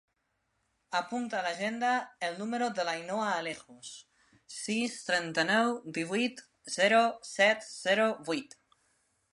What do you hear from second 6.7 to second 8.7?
zero, set, zero, vuit.